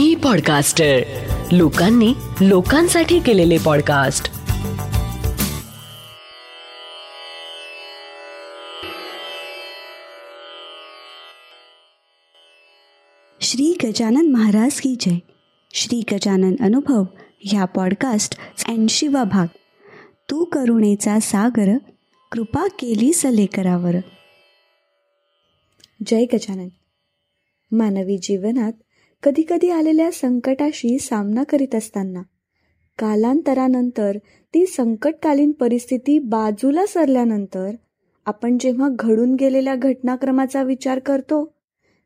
मी 0.00 0.14
podcaster 0.14 0.98
लोकांनी 1.52 2.14
लोकांसाठी 2.40 3.20
केलेले 3.20 3.58
पॉडकास्ट 3.58 4.24
श्री 13.40 13.76
गजानन 13.84 14.30
महाराज 14.30 14.80
की 14.80 14.96
जय. 15.00 15.16
श्री 15.74 16.02
गजानन 16.12 16.54
अनुभव 16.60 17.04
ह्या 17.44 17.64
पॉडकास्ट 17.64 18.34
ऐंशीवा 18.68 19.24
भाग. 19.24 19.46
तू 20.30 20.44
करुणेचा 20.44 21.20
सागर 21.20 21.78
कृपा 22.32 22.66
केली 22.66 23.12
सलेकरावर. 23.12 23.94
जय 26.06 26.24
गजानन. 26.34 26.68
मानवी 27.72 28.18
जीवनात 28.18 28.72
कधीकधी 29.22 29.70
आलेल्या 29.70 30.10
संकटाशी 30.12 30.98
सामना 30.98 31.42
करीत 31.42 31.74
असताना. 31.74 32.22
कालांतरानंतर 32.98 34.16
ती 34.54 34.66
संकटकालीन 34.66 35.52
परिस्थिती 35.52 36.18
बाजूला 36.18 36.86
सरल्यानंतर 36.86 37.70
आपण 38.26 38.58
जेव्हा 38.60 38.88
घडून 38.98 39.34
गेलेल्या 39.34 39.74
घटनाक्रमाचा 39.74 40.62
विचार 40.62 40.98
करतो 40.98 41.44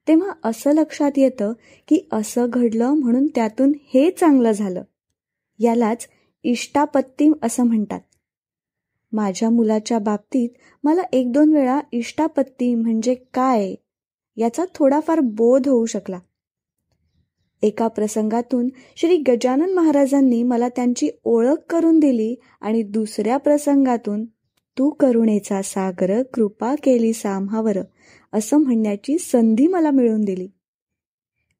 तेव्हा 0.09 0.33
असं 0.45 0.73
लक्षात 0.73 1.11
येतं 1.17 1.53
की 1.89 2.09
असं 2.13 2.47
घडलं 2.49 2.91
म्हणून 2.91 3.27
त्यातून 3.27 3.73
हे 3.95 4.11
चांगलं 4.11 4.53
झालं. 4.53 4.83
यालाच 5.59 6.09
इष्टापत्ती 6.43 7.31
असं 7.43 7.65
म्हणतात. 7.65 8.01
माझ्या 9.13 9.51
मुलाच्या 9.51 9.99
बाबतीत 9.99 10.49
मला 10.85 11.03
एक 11.13 11.33
दोन 11.33 11.53
वेळा 11.53 11.81
इष्टापत्ती 11.93 12.75
म्हणजे 12.75 13.15
काय 13.15 13.75
याचा 14.37 14.65
थोडाफार 14.75 15.21
बोध 15.21 15.69
होऊ 15.69 15.87
शकला. 15.87 16.19
एका 17.65 17.89
प्रसंगातून 17.89 18.69
श्री 18.97 19.17
गजानन 19.17 19.73
महाराजांनी 19.73 20.43
मला 20.43 20.69
त्यांची 20.69 21.09
ओळख 21.25 21.57
करून 21.71 21.99
दिली 21.99 22.35
आणि 22.61 22.83
दुसऱ्या 22.83 23.37
प्रसंगातून 23.37 24.25
तू 24.79 24.91
करुणेचा 24.91 25.63
सागर 25.63 26.23
कृपा 26.23 26.75
केली 26.75 27.13
साम्हावर 27.13 27.79
असं 28.33 28.57
म्हणण्याची 28.57 29.19
संधी 29.19 29.67
मला 29.67 29.91
मिळवून 29.91 30.21
दिली. 30.21 30.49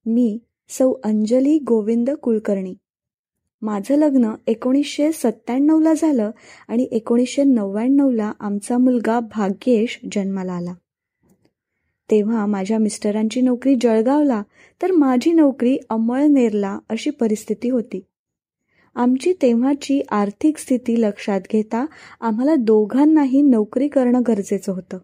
मी 0.07 0.39
सौ 0.69 0.93
अंजली 1.05 1.59
गोविंद 1.59 2.11
कुलकर्णी. 2.11 2.75
माझं 3.63 3.97
लग्न 3.97 4.35
एकोणीसशे 4.47 5.13
सत्त्याण्णवला 5.13 5.95
झालं 5.95 6.31
आणि 6.69 6.89
एकोणीसशे 6.91 7.45
नव्याण्णवला 7.45 8.33
आमचा 8.41 8.79
मुलगा 8.79 9.21
भाग्येश 9.21 10.01
जन्माला 10.13 10.53
आला. 10.53 10.75
तेव्हा 12.15 12.47
माझ्या 12.47 12.79
मिस्टरांची 12.79 13.41
नोकरी 13.41 13.77
जळगावला 13.81 14.43
तर 14.83 14.93
माझी 14.93 15.33
नोकरी 15.33 15.79
अमळनेरला 15.91 16.79
अशी 16.89 17.11
परिस्थिती 17.11 17.71
होती. 17.71 18.01
आमची 18.95 19.33
तेव्हाची 19.43 20.03
आर्थिक 20.11 20.59
स्थिती 20.59 21.01
लक्षात 21.01 21.41
घेता 21.53 21.87
आम्हाला 22.21 22.55
दोघांनाही 22.55 23.43
नोकरी 23.43 23.89
करणं 23.89 24.23
गरजेचं 24.29 24.73
होतं. 24.73 24.99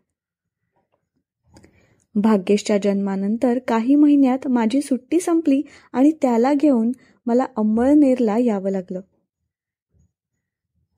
भाग्येशच्या 2.15 2.79
जन्मानंतर 2.83 3.59
काही 3.69 3.95
महिन्यात 3.95 4.49
माझी 4.49 4.81
सुट्टी 4.81 5.21
संपली 5.21 5.63
आणि 5.93 6.13
त्याला 6.23 6.55
घेऊन 6.55 6.93
मला 7.27 7.47
अंमळनेरला 7.57 8.39
यावं 8.39 8.71
लागलं. 8.71 9.01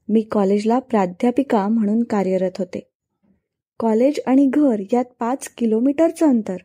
मी 0.09 0.21
कॉलेजला 0.21 0.79
प्राध्यापिका 0.79 1.69
म्हणून 1.69 2.03
कार्यरत 2.03 2.50
होते. 2.59 2.92
कॉलेज 3.82 4.20
आणि 4.26 4.47
घर 4.47 4.82
यात 4.93 5.04
पाच 5.19 5.48
किलोमीटरचं 5.48 6.28
अंतर. 6.28 6.56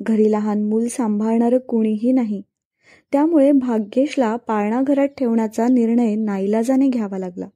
घरी 0.00 0.32
लहान 0.32 0.62
मूल 0.62 0.88
सांभाळणारं 0.88 1.58
कुणीही 1.58 2.12
नाही. 2.12 2.42
त्यामुळे 3.12 3.52
भाग्येशला 3.52 4.36
पाळणाघरात 4.36 5.08
ठेवण्याचा 5.08 5.68
निर्णय 5.68 6.14
नाईलाजाने 6.14 6.88
घ्यावा 6.88 7.18
लागला. 7.18 7.46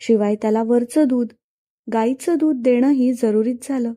शिवाय 0.00 0.36
त्याला 0.36 0.62
वरचं 0.62 1.08
दूध 1.08 1.28
गाईचं 1.92 2.36
दूध 2.38 2.56
देणंही 2.62 3.12
जरुरीच 3.12 3.68
झालं. 3.68 3.92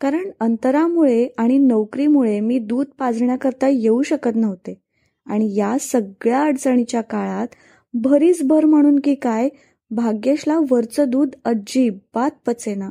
कारण 0.00 0.30
अंतरामुळे 0.40 1.28
आणि 1.38 1.58
नोकरीमुळे 1.58 2.40
मी 2.40 2.58
दूध 2.58 2.86
पाजण्याकरता 2.98 3.68
येऊ 3.68 4.02
शकत 4.02 4.36
नव्हते. 4.36 4.82
आणि 5.26 5.56
या 5.56 5.76
सगळ्या 5.80 6.42
अडचणीच्या 6.42 7.00
काळात 7.00 7.48
भरीस 7.94 8.42
भर 8.42 8.64
म्हणून 8.64 8.98
की 8.98 9.14
काय 9.14 9.48
भाग्येशला 9.90 10.58
वरचं 10.70 11.04
दूध 11.08 11.28
अजिबात 11.44 12.30
पचेना. 12.46 12.90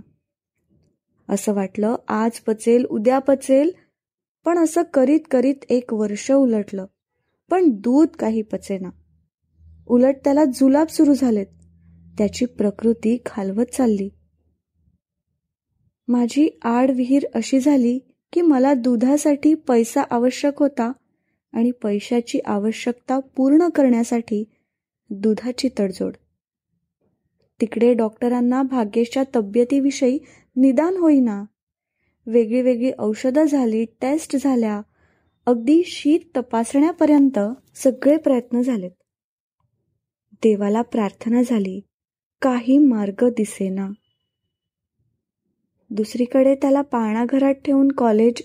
असं 1.29 1.53
वाटलं. 1.53 1.95
आज 2.07 2.40
पचेल 2.40 2.85
उद्या 2.85 3.19
पचेल. 3.19 3.72
पण 4.45 4.57
असं 4.57 4.81
करीत 4.81 5.19
करीत 5.31 5.56
एक 5.69 5.94
वर्ष 5.94 6.31
उलटलं. 6.31 6.85
पण 7.50 7.69
दूध 7.69 8.07
काही 8.07 8.41
पचेना 8.41 8.90
उलट 9.88 10.16
त्याला 10.23 10.45
जुलाब 10.45 10.88
सुरू 10.88 11.13
झालेत. 11.13 11.45
त्याची 12.17 12.45
प्रकृती 12.45 13.17
खालवत 13.25 13.66
चालली. 13.66 14.09
माझी 16.07 16.59
आडविहीर 16.63 17.25
अशी 17.35 17.59
झाली 17.59 18.00
की 18.34 18.41
मला 18.41 18.73
दुधासाठी 18.73 19.53
पैसा 19.53 20.01
आवश्यक 20.01 20.59
होता 20.59 20.91
आणि 21.53 21.72
पैशाची 21.72 22.40
आवश्यकता 22.46 23.19
पूर्ण 23.19 23.67
करण्यासाठी 23.69 24.44
दुधाची 25.09 25.69
तडजोड. 25.79 26.13
तिकडे 27.62 27.94
डॉक्टरांना 27.94 28.64
भाग्येशच्या 28.64 29.24
तब्येतीविषयी 29.36 30.20
निदान 30.56 30.97
होईना. 30.97 31.44
वेगळी 32.28 32.62
वेगळी 32.62 32.92
औषधं 33.00 33.46
झाली 33.46 33.86
टेस्ट 33.86 34.36
झाल्या. 34.36 34.81
अगदी 35.46 35.84
शीत 35.86 36.20
तपासण्यापर्यंत 36.36 37.40
सगळे 37.75 38.18
प्रयत्न 38.18 38.62
झालेत. 38.62 38.92
देवाला 40.34 40.81
प्रार्थना 40.81 41.42
झाली 41.42 41.81
काही 42.42 42.78
मार्ग 42.78 43.30
दिसेना. 43.30 43.90
दुसरीकडे 45.90 46.56
त्याला 46.56 46.81
पाळणाघरात 46.81 47.53
ठेवून 47.53 47.91
कॉलेज 47.91 48.41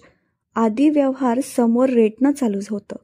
आदी 0.54 0.90
व्यवहार 0.90 1.40
समोर 1.40 1.88
रेटणं 1.88 2.32
चालू 2.32 2.60
होतं. 2.70 2.96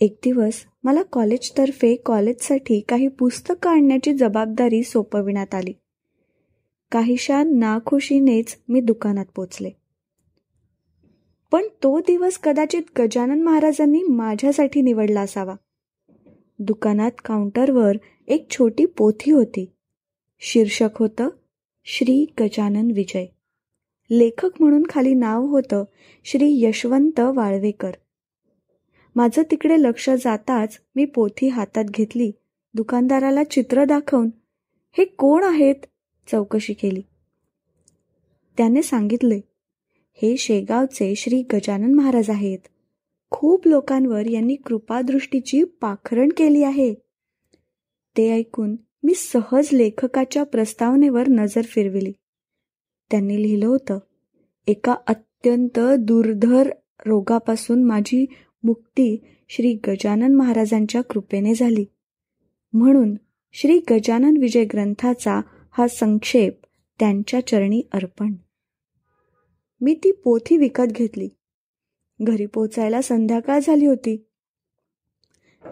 एक 0.00 0.18
दिवस 0.24 0.64
मला 0.84 1.02
कॉलेजतर्फे 1.02 1.96
कॉलेजसाठी 1.96 2.80
काही 2.80 3.08
पुस्तकं 3.08 3.70
आणण्याची 3.70 4.12
जबाबदारी 4.12 4.82
सोपविण्यात 4.82 5.54
आली. 5.54 5.72
काहीशा 6.92 7.42
नाखुशीनेच 7.42 8.56
मी 8.68 8.80
दुकानात 8.80 9.24
पोचले. 9.36 9.70
पण 11.52 11.62
तो 11.62 12.00
दिवस 12.00 12.38
कदाचित 12.38 12.82
गजानन 12.98 13.42
महाराजांनी 13.42 14.02
माझ्यासाठी 14.02 14.80
निवडला 14.80 15.20
असावा. 15.20 15.54
दुकानात 16.58 17.10
काउंटरवर 17.24 17.96
एक 18.26 18.50
छोटी 18.50 18.84
पोथी 18.84 19.30
होती. 19.30 19.70
शीर्षक 20.40 20.88
होतं 20.94 21.28
श्री 21.84 22.26
गजानन 22.40 22.90
विजय. 22.90 23.26
लेखक 24.10 24.50
म्हणून 24.60 24.82
खाली 24.88 25.14
नाव 25.14 25.46
होतं 25.46 25.84
श्री 26.24 26.64
यशवंत 26.64 27.20
वाळवेकर. 27.20 27.90
माझं 29.14 29.42
तिकडे 29.50 29.82
लक्ष 29.82 30.10
जाताच 30.10 30.80
मी 30.96 31.04
पोथी 31.04 31.48
हातात 31.48 31.84
घेतली 31.84 32.32
दुकानदाराला 32.74 33.44
चित्र 33.44 33.84
दाखवून. 33.84 34.30
हे 34.98 35.04
कोण 35.04 35.44
आहेत? 35.44 35.74
चौकशी 36.32 36.72
केली. 36.72 37.02
त्याने 38.56 38.82
सांगितले 38.82 39.40
हे 40.22 40.36
शेगावचे 40.36 41.14
श्री 41.14 41.42
गजानन 41.52 41.94
महाराज 41.94 42.30
आहेत. 42.30 42.58
खूप 43.30 43.66
लोकांवर 43.66 44.26
यांनी 44.26 44.54
कृपादृष्टीची 44.54 45.64
पाखरण 45.64 46.28
केली 46.36 46.62
आहे. 46.62 46.94
ते 48.16 48.32
ऐकून 48.32 48.76
मी 49.02 49.14
सहज 49.14 49.68
लेखकाच्या 49.72 50.44
प्रस्तावनेवर 50.44 51.28
नजर 51.28 51.62
फिरविली. 51.62 52.12
त्यांनी 53.10 53.42
लिहिलं 53.42 53.66
होतं 53.66 53.98
एका 54.66 54.94
अत्यंत 55.06 55.78
दुर्धर 55.98 56.70
रोगापासून 57.06 57.84
माझी 57.84 58.26
मुक्ती 58.64 59.16
श्री 59.48 59.78
गजानन 59.86 60.34
महाराजांच्या 60.34 61.02
कृपेने 61.02 61.54
झाली. 61.54 61.84
म्हणून 62.72 63.14
श्री 63.52 63.80
गजानन 63.90 64.36
विजय 64.36 64.64
ग्रंथाचा 64.64 65.40
हा 65.70 65.88
संक्षेप 65.88 66.60
त्यांच्या 66.98 67.46
चरणी 67.46 67.82
अर्पण. 67.92 68.34
मी 69.80 69.94
ती 69.94 70.12
पोथी 70.12 70.56
विकत 70.56 70.84
घेतली. 70.84 71.28
घरी 72.22 72.46
पोचायला 72.46 73.02
संध्याकाळ 73.02 73.60
झाली 73.62 73.86
होती. 73.86 74.26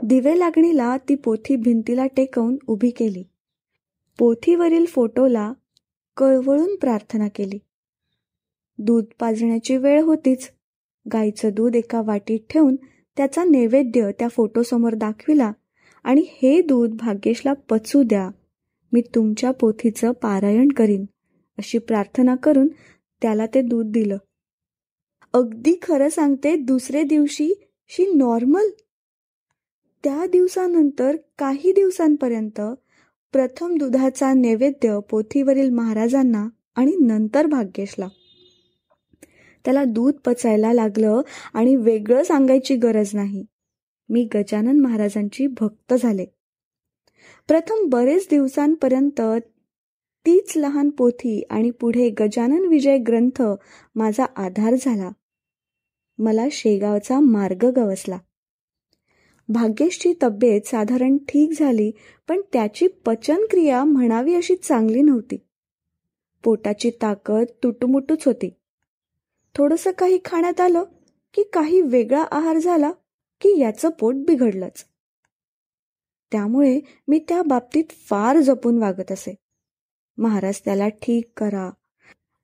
दिवे 0.03 0.39
लागणीला 0.39 0.97
ती 0.97 1.15
पोथी 1.15 1.57
भिंतीला 1.57 2.07
टेकवून 2.07 2.57
उभी 2.67 2.91
केली. 2.91 3.25
पोथीवरील 4.19 4.87
फोटोला 4.87 5.53
कळवळून 6.17 6.77
प्रार्थना 6.77 7.29
केली. 7.29 7.59
दूध 8.79 9.05
पाजण्याची 9.21 9.77
वेळ 9.77 10.03
होतीच. 10.03 10.51
गाईचं 11.13 11.51
दूध 11.55 11.77
एका 11.77 12.03
वाटीत 12.03 12.41
ठेवून 12.51 12.77
त्याचा 13.17 13.45
नैवेद्य 13.45 14.11
त्या 14.19 14.29
फोटोसमोर 14.29 14.95
दाखविला 14.95 15.53
आणि 16.05 16.25
हे 16.43 16.63
दूध 16.63 16.97
भाग्येशला 16.97 17.53
पचू 17.53 18.03
द्या. 18.03 18.31
मी 18.93 19.03
तुमच्या 19.15 19.51
पोथीचं 19.51 20.13
पारायण 20.13 20.69
करीन 20.69 21.05
अशी 21.59 21.79
प्रार्थना 21.79 22.37
करून 22.37 22.69
त्याला 23.23 23.47
ते 23.47 23.63
दूध 23.63 23.87
दिलं. 23.87 24.17
अगदी 25.33 25.79
खरं 25.83 26.09
सांगते 26.09 26.57
दुसरे 26.57 27.03
दिवशी 27.03 27.53
शी 27.89 28.13
नॉर्मल. 28.15 28.69
त्या 30.05 30.27
दिवसानंतर 30.27 31.17
काही 31.39 31.73
दिवसांपर्यंत 31.73 32.61
प्रथम 33.33 33.77
दुधाचा 33.77 34.33
नैवेद्य 34.33 34.99
पोथीवरील 35.11 35.71
महाराजांना 35.71 36.49
आणि 36.77 36.97
नंतर 36.97 37.47
भाग्येशला. 37.47 38.09
त्याला 39.65 39.85
दूध 39.85 40.15
पचायला 40.27 40.73
लागलं 40.73 41.21
आणि 41.55 41.77
वेगळं 41.77 42.23
सांगायची 42.23 42.77
गरज 42.77 43.11
नाही. 43.15 43.45
मी 44.09 44.29
गजानन 44.35 44.81
महाराजांची 44.81 45.47
भक्त 45.47 45.95
झाले. 45.95 46.27
प्रथम 47.49 47.89
बरेच 47.89 48.27
दिवसांपर्यंत 48.31 49.21
तीच 50.27 50.53
लहान 50.57 50.91
पोथी 50.91 51.43
आणि 51.51 51.71
पुढे 51.71 52.11
गजानन 52.11 52.67
विजय 52.67 52.99
ग्रंथ 52.99 53.43
माझा 53.95 54.25
आधार 54.37 54.75
झाला. 54.81 55.11
मला 56.19 56.47
शेगावचा 56.53 57.21
मार्ग 57.21 57.65
गवसला. 57.65 58.19
भाग्येशची 59.49 60.13
तब्येत 60.23 60.67
साधारण 60.67 61.17
ठीक 61.29 61.51
झाली 61.59 61.91
पण 62.29 62.41
त्याची 62.53 62.87
पचनक्रिया 62.87 63.85
म्हणावी 63.85 64.35
अशी 64.35 64.57
चांगली 64.57 65.03
नव्हती. 65.03 65.37
पोटाची 66.45 66.91
ताकद 67.03 67.45
तुटमुटूच 67.63 68.27
होती. 68.27 68.51
थोडंसं 69.59 69.91
काही 69.91 70.19
खाण्यात 70.25 70.61
आलं 70.61 70.85
की 71.35 71.43
काही 71.43 71.81
वेगळा 71.81 72.25
आहार 72.31 72.59
झाला 72.59 72.91
की 73.41 73.61
याचं 73.61 73.91
पोट 73.91 74.15
बिघडलंच. 74.15 74.87
त्यामुळे 76.33 76.81
मी 77.09 77.25
त्या 77.29 77.43
बाबतीत 77.43 77.85
फार 77.91 78.41
जपून 78.41 78.79
वागत 78.79 79.13
असे. 79.13 79.35
महाराज 80.19 80.61
त्याला 80.65 80.89
ठीक 80.89 81.33
करा. 81.37 81.71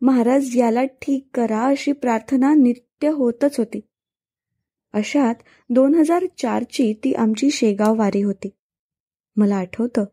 महाराज 0.01 0.57
याला 0.57 0.85
ठीक 0.85 1.29
करा 1.35 1.67
अशी 1.67 1.93
प्रार्थना 1.93 2.55
नित्य 2.55 3.09
होतच 3.09 3.59
होती. 3.59 3.81
अशात 4.93 5.35
दोन 5.71 5.95
हजार 5.95 6.25
चारची 6.39 6.93
ती 7.05 7.13
आमची 7.13 7.51
शेगाव 7.51 7.99
वारी 7.99 8.23
होती. 8.23 8.49
मला 9.37 9.57
आठवतं 9.57 10.05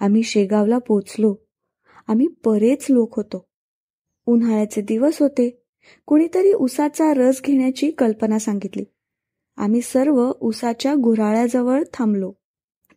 आम्ही 0.00 0.22
शेगावला 0.22 0.78
पोचलो. 0.78 1.34
आम्ही 2.06 2.28
बरेच 2.44 2.86
लोक 2.90 3.16
होतो. 3.16 3.48
उन्हाळ्याचे 4.26 4.80
दिवस 4.80 5.22
होते. 5.22 5.65
कुणीतरी 6.06 6.52
उसाचा 6.52 7.14
रस 7.14 7.42
घेण्याची 7.42 7.90
कल्पना 7.90 8.38
सांगितली. 8.38 8.84
आम्ही 9.56 9.80
सर्व 9.80 10.32
उसाच्या 10.40 10.94
गुऱ्हाळ्याजवळ 10.94 11.82
थांबलो. 11.92 12.32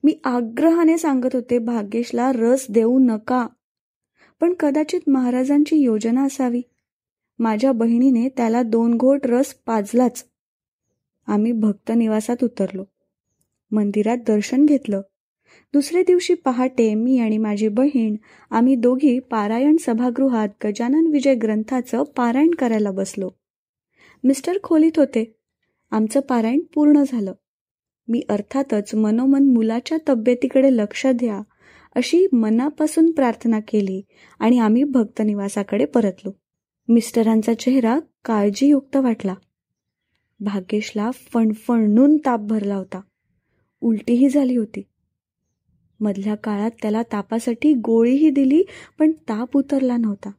मी 0.03 0.19
आग्रहाने 0.23 0.97
सांगत 0.97 1.27
होते 1.33 1.57
भाग्येशला 1.57 2.31
रस 2.35 2.65
देऊ 2.69 2.99
नका. 2.99 3.47
पण 4.39 4.53
कदाचित 4.53 5.09
महाराजांची 5.09 5.75
योजना 5.75 6.23
असावी. 6.23 6.61
माझ्या 7.39 7.71
बहिणीने 7.71 8.29
त्याला 8.29 8.63
दोन 8.63 8.97
घोट 8.97 9.19
रस 9.25 9.55
पाजलाच. 9.65 10.25
आम्ही 11.27 11.51
भक्त 11.51 11.91
निवासात 11.95 12.43
उतरलो. 12.43 12.83
मंदिरात 13.71 14.17
दर्शन 14.27 14.65
घेतलं. 14.65 15.01
दुसऱ्या 15.73 16.01
दिवशी 16.01 16.33
पहाटे 16.33 16.93
मी 16.93 17.19
आणि 17.19 17.37
माझी 17.37 17.67
बहीण 17.67 18.15
आम्ही 18.49 18.75
दोघी 18.75 19.19
पारायण 19.19 19.75
सभागृहात 19.79 20.49
गजानन 20.65 21.07
विजय 21.07 21.35
ग्रंथाचं 21.35 22.03
पारायण 22.03 22.51
करायला 22.51 22.91
बसलो. 22.91 23.29
मिस्टर 24.23 24.57
खोलीत 24.63 24.91
होते. 24.97 25.35
आमचं 25.91 26.19
पारायण 26.19 26.59
पूर्ण 26.73 27.03
झालं. 27.07 27.33
मी 28.07 28.21
अर्थातच 28.29 28.95
मनोमन 28.95 29.43
मुलाच्या 29.43 29.97
तब्येतीकडे 30.09 30.75
लक्ष 30.75 31.07
द्या 31.07 31.41
अशी 31.95 32.27
मनापासून 32.33 33.11
प्रार्थना 33.11 33.59
केली 33.59 34.01
आणि 34.39 34.59
आम्ही 34.59 34.83
भक्तनिवासाकडे 34.83 35.85
परतलो. 35.85 36.31
मिस्टरांचा 36.87 37.53
चेहरा 37.53 37.99
काळजीयुक्त 38.25 38.95
वाटला. 38.95 39.35
भाग्येशला 40.39 41.11
फणफणून 41.11 42.17
ताप 42.17 42.39
भरला 42.39 42.75
होता. 42.75 43.01
उलटीही 43.81 44.29
झाली 44.29 44.55
होती. 44.55 44.81
मधल्या 45.99 46.35
काळात 46.35 46.71
त्याला 46.81 47.03
तापासाठी 47.03 47.73
गोळीही 47.73 48.29
दिली 48.29 48.63
पण 48.99 49.11
ताप 49.11 49.57
उतरला 49.57 49.97
नव्हता. 49.97 50.31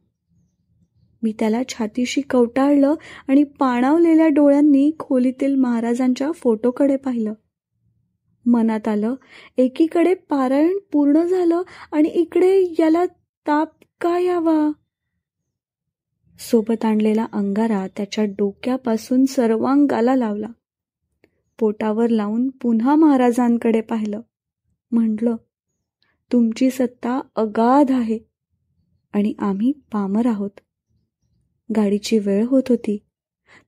मी 1.23 1.33
त्याला 1.39 1.63
छातीशी 1.69 2.21
कवटाळलं 2.21 2.95
आणि 3.29 3.45
पाणावलेल्या 3.45 4.29
डोळ्यांनी 4.29 4.91
खोलीतील 4.99 5.55
महाराजांच्या 5.55 6.33
फोटोकडे 6.33 6.97
पाहिलं. 6.97 7.33
मनात 8.47 8.89
आलं 8.89 9.15
एकीकडे 9.57 10.15
पारायण 10.15 10.79
पूर्ण 10.93 11.23
झालं 11.23 11.63
आणि 11.93 12.09
इकडे 12.09 12.75
याला 12.79 13.05
ताप 13.47 13.69
का 14.01 14.19
यावा? 14.19 14.73
सोबत 16.39 16.85
आणलेला 16.85 17.27
अंगारा 17.33 17.87
त्याच्या 17.97 18.25
डोक्यापासून 18.25 19.25
सर्वांगाला 19.25 20.17
लावला. 20.17 20.49
पोटावर 21.59 22.09
लावून 22.09 22.51
पुन्हा 22.51 22.95
महाराजांकडे 22.95 23.81
पाहिलं. 23.81 24.21
म्हटलं 24.93 25.37
तुमची 26.33 26.71
सत्ता 26.71 27.21
अगाध 27.37 27.91
आहे 27.91 28.19
आणि 29.13 29.35
आम्ही 29.39 29.73
पामर 29.93 30.27
आहोत. 30.27 30.51
गाडीची 31.77 32.19
वेळ 32.19 32.45
होत 32.45 32.63
होती. 32.69 32.99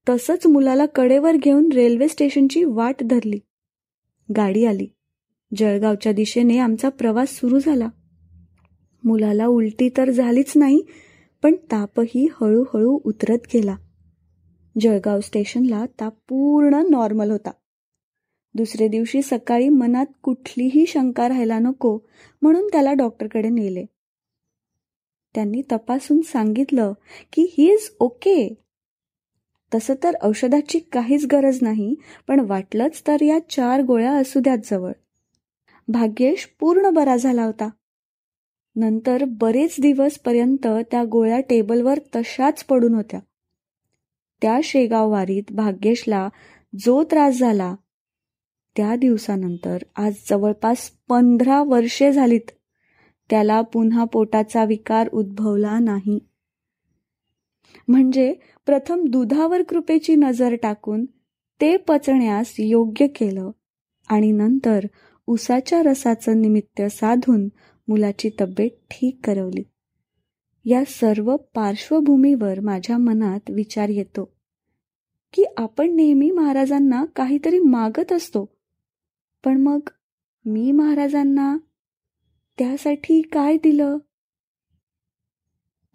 तसंच 0.08 0.46
मुलाला 0.46 0.86
कडेवर 0.86 1.36
घेऊन 1.36 1.68
रेल्वे 1.72 2.08
स्टेशनची 2.08 2.64
वाट 2.64 2.94
धरली. 3.04 3.38
गाडी 4.36 4.64
आली. 4.64 4.86
जळगावच्या 5.56 6.12
दिशेने 6.12 6.58
आमचा 6.58 6.88
प्रवास 6.88 7.28
सुरू 7.28 7.58
झाला. 7.58 7.88
मुलाला 9.04 9.46
उलटी 9.46 9.88
तर 9.96 10.10
झालीच 10.10 10.52
नाही 10.56 10.82
पण 11.42 11.54
तापही 11.54 12.28
हळूहळू 12.40 12.98
उतरत 13.04 13.38
गेला. 13.54 13.76
जळगाव 14.80 15.20
स्टेशनला 15.20 15.86
ताप 16.00 16.14
पूर्ण 16.28 16.82
नॉर्मल 16.90 17.30
होता. 17.30 17.50
दुसरे 18.54 18.88
दिवशी 18.88 19.22
सकाळी 19.22 19.68
मनात 19.68 20.06
कुठलीही 20.22 20.86
शंका 20.86 21.28
राहायला 21.28 21.58
नको 21.58 21.98
म्हणून 22.42 22.66
त्याला 22.66 22.92
डॉक्टरकडे 22.92 23.48
नेले. 23.48 23.84
त्यांनी 25.34 25.62
तपासून 25.72 26.20
सांगितलं 26.20 26.92
की 27.32 27.54
ही 27.58 27.72
इज 27.72 27.88
ओके 28.00 28.54
तसं 29.74 29.94
तर 30.02 30.14
औषधाची 30.22 30.78
काहीच 30.78 31.26
गरज 31.32 31.58
नाही 31.62 31.94
पण 32.28 32.40
वाटलंच 32.40 33.02
तर 33.06 33.22
या 33.22 33.38
चार 33.50 33.82
गोळ्या 33.82 34.12
असू 34.12 34.40
द्यात 34.40 34.58
जवळ. 34.70 34.92
भाग्येश 35.88 36.46
पूर्ण 36.60 36.90
बरा 36.90 37.16
झाला 37.16 37.44
होता. 37.44 37.68
नंतर 38.76 39.24
बरेच 39.24 39.76
दिवस 39.80 40.18
पर्यंत 40.18 40.66
त्या 40.90 41.04
गोळ्या 41.04 41.40
टेबलवर 41.40 41.98
तशाच 42.16 42.64
पडून 42.64 42.94
होत्या. 42.94 43.20
त्या 44.42 44.60
शेगाव 44.64 45.10
वारीत 45.10 45.52
भाग्येशला 45.52 46.28
जो 46.80 47.02
त्रास 47.04 47.34
झाला 47.34 47.74
त्या 48.76 48.96
दिवसानंतर 48.96 49.78
आज 49.96 50.14
जवळपास 50.30 50.90
पंधरा 51.08 51.62
वर्षे 51.62 52.12
झालीत. 52.12 52.50
त्याला 53.30 53.60
पुन्हा 53.60 54.04
पोटाचा 54.04 54.64
विकार 54.64 55.08
उद्भवला 55.08 55.78
नाही. 55.78 56.18
म्हणजे 57.88 58.34
प्रथम 58.66 59.04
दुधावर 59.04 59.62
कृपेची 59.62 60.14
नजर 60.14 60.54
टाकून 60.54 61.04
ते 61.60 61.76
पचण्यास 61.76 62.54
योग्य 62.58 63.06
केलं 63.06 63.50
आणि 64.08 64.32
नंतर 64.32 64.86
उसाच्या 65.26 65.82
रसाचं 65.82 66.40
निमित्त 66.40 66.82
साधून 66.82 67.48
मुलाची 67.88 68.30
तब्येत 68.40 68.70
ठीक 68.90 69.20
करवली. 69.24 69.62
या 70.64 70.82
सर्व 70.86 71.36
पार्श्वभूमीवर 71.36 72.60
माझ्या 72.60 72.98
मनात 72.98 73.50
विचार 73.50 73.88
येतो 73.88 74.32
की 75.32 75.44
आपण 75.56 75.96
नेहमी 75.96 76.30
महाराजांना 76.30 77.04
काहीतरी 77.16 77.58
मागत 77.58 78.12
असतो. 78.12 78.61
पण 79.44 79.60
मग 79.60 79.80
मी 80.44 80.72
महाराजांना 80.72 81.56
त्यासाठी 82.58 83.22
काय 83.22 83.56
दिलं? 83.56 83.98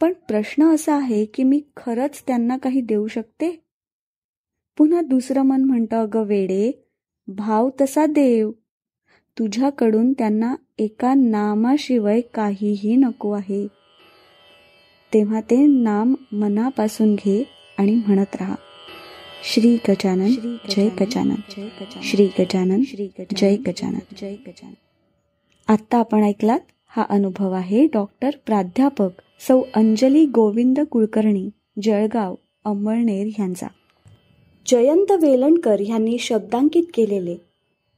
पण 0.02 0.14
प्रश्न 0.14 0.64
असा 0.64 0.96
आहे 0.96 1.26
की 1.26 1.44
मी 1.44 1.62
खरंच 1.78 2.24
त्यांना 2.28 2.58
काही 2.58 2.82
देऊ 2.82 3.08
शकते? 3.08 3.66
पुन्हा 4.78 5.02
दुसरं 5.02 5.42
मन 5.42 5.64
म्हणतं 5.64 6.04
अगं 6.04 6.24
वेडे 6.24 6.92
भाव 7.28 7.70
तसा 7.82 8.06
देव. 8.06 8.52
तुझ्याकडून 9.40 10.14
त्यांना 10.14 10.56
एका 10.78 11.14
नामाशिवाय 11.14 12.22
काहीही 12.22 12.96
नको 12.96 13.32
आहे. 13.32 13.68
तेव्हा 15.14 15.42
ते 15.42 15.66
नाम 15.66 16.16
मनापासून 16.32 17.16
घे 17.16 17.44
आणि 17.78 17.96
म्हणत 17.96 18.36
राहा. 18.36 18.56
श्री 19.54 19.78
गजानन 19.90 20.56
जय 20.70 20.90
गजानन 21.02 21.36
श्री 22.04 22.28
गजानन 22.40 22.82
जय 23.36 23.56
गजानन. 23.56 24.00
जय 24.22 24.36
गजानन. 24.48 24.74
आत्ता 25.68 25.98
आपण 25.98 26.24
ऐकलात 26.24 26.60
हा 26.88 27.06
अनुभव 27.10 27.52
आहे 27.52 27.86
डॉक्टर 27.86 28.30
प्राध्यापक 28.46 29.10
सौ 29.48 29.62
अंजली 29.74 30.26
गोविंद 30.26 30.80
कुलकर्णी 30.80 31.50
जळगाव 31.84 32.36
अंमळनेर 32.66 33.28
यांचा. 33.40 33.68
जयंत 34.66 35.12
वेलणकर 35.12 35.80
यांनी 35.80 36.18
शब्दांकित 36.18 36.84
केलेले. 36.94 37.36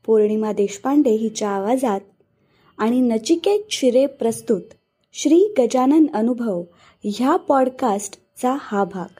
पौर्णिमा 0.06 0.52
देशपांडे 0.52 1.12
हिच्या 1.12 1.50
आवाजात 1.50 2.02
आणि 2.78 3.02
नचिकेत 3.02 3.60
शिरे 3.72 4.06
प्रस्तुत 4.06 4.62
श्री 5.14 5.54
गजानन 5.60 6.06
अनुभव 6.14 6.64
ह्या 7.04 7.36
पॉडकास्टचा 7.36 8.58
हा 8.62 8.84
भाग. 8.84 9.20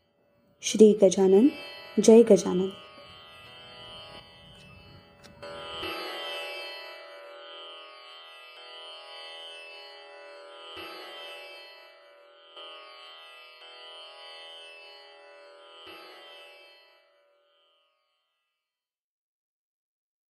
श्री 0.63 0.99
गजानन 1.03 1.47
जय 1.99 2.23
गजानन। 2.23 2.69